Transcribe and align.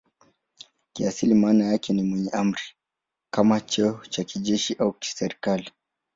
Kiasili 0.93 1.33
maana 1.35 1.65
yake 1.65 1.93
ni 1.93 2.03
"mwenye 2.03 2.29
amri" 2.31 2.61
kama 3.33 3.61
cheo 3.61 4.01
cha 4.09 4.23
kijeshi 4.23 4.73
au 4.73 4.93
kiserikali. 4.93 5.71